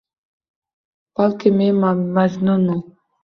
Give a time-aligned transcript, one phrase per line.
[1.15, 1.75] Balki men
[2.15, 2.81] Majnunman